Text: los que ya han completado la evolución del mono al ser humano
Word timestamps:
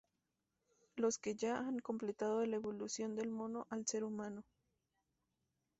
los 0.95 1.19
que 1.19 1.35
ya 1.35 1.59
han 1.59 1.77
completado 1.77 2.43
la 2.47 2.55
evolución 2.55 3.15
del 3.15 3.29
mono 3.29 3.67
al 3.69 3.85
ser 3.85 4.03
humano 4.03 4.43